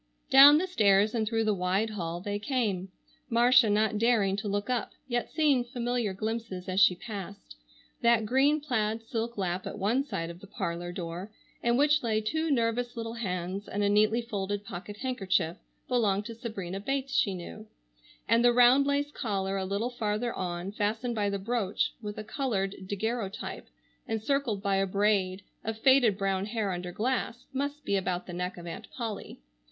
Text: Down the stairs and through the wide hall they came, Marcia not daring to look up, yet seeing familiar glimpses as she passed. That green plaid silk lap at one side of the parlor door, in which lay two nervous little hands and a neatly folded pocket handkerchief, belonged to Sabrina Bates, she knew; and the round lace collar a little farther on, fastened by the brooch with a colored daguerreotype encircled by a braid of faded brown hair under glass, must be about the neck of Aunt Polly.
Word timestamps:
Down 0.31 0.57
the 0.57 0.65
stairs 0.65 1.13
and 1.13 1.27
through 1.27 1.43
the 1.43 1.53
wide 1.53 1.91
hall 1.91 2.21
they 2.21 2.39
came, 2.39 2.89
Marcia 3.29 3.69
not 3.69 3.99
daring 3.99 4.35
to 4.37 4.47
look 4.47 4.67
up, 4.67 4.93
yet 5.07 5.29
seeing 5.29 5.63
familiar 5.63 6.11
glimpses 6.11 6.67
as 6.67 6.79
she 6.79 6.95
passed. 6.95 7.55
That 8.01 8.25
green 8.25 8.61
plaid 8.61 9.03
silk 9.03 9.37
lap 9.37 9.67
at 9.67 9.77
one 9.77 10.03
side 10.03 10.31
of 10.31 10.39
the 10.39 10.47
parlor 10.47 10.91
door, 10.91 11.31
in 11.61 11.77
which 11.77 12.01
lay 12.01 12.19
two 12.19 12.49
nervous 12.49 12.97
little 12.97 13.13
hands 13.13 13.67
and 13.67 13.83
a 13.83 13.89
neatly 13.89 14.23
folded 14.23 14.65
pocket 14.65 14.97
handkerchief, 14.97 15.57
belonged 15.87 16.25
to 16.25 16.33
Sabrina 16.33 16.79
Bates, 16.79 17.13
she 17.13 17.35
knew; 17.35 17.67
and 18.27 18.43
the 18.43 18.53
round 18.53 18.87
lace 18.87 19.11
collar 19.11 19.55
a 19.55 19.65
little 19.65 19.91
farther 19.91 20.33
on, 20.33 20.71
fastened 20.71 21.13
by 21.13 21.29
the 21.29 21.37
brooch 21.37 21.93
with 22.01 22.17
a 22.17 22.23
colored 22.23 22.87
daguerreotype 22.87 23.67
encircled 24.07 24.63
by 24.63 24.77
a 24.77 24.87
braid 24.87 25.43
of 25.63 25.77
faded 25.77 26.17
brown 26.17 26.47
hair 26.47 26.71
under 26.71 26.91
glass, 26.91 27.45
must 27.53 27.85
be 27.85 27.95
about 27.95 28.25
the 28.25 28.33
neck 28.33 28.57
of 28.57 28.65
Aunt 28.65 28.87
Polly. 28.89 29.39